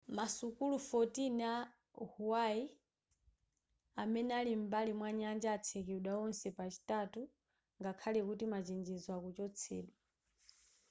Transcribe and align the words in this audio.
masukulu 0.17 0.75
14 0.91 1.69
ku 1.95 2.03
hawaii 2.13 2.67
amene 4.03 4.31
ali 4.39 4.53
m'bali 4.61 4.91
mwanyanja 4.99 5.49
atsekedwa 5.57 6.13
onse 6.25 6.47
pa 6.57 6.65
chitatu 6.73 7.21
ngakhale 7.79 8.19
kuti 8.27 8.45
machenjezo 8.53 9.09
akuchotsedwa 9.17 9.97